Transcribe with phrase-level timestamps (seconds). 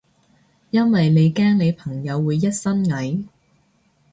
[0.71, 3.23] 因為你驚你朋友會一身蟻？